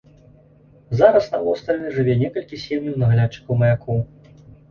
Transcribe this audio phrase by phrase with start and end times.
[1.01, 3.97] Зараз на востраве жыве некалькі сем'яў наглядчыкаў маякоў.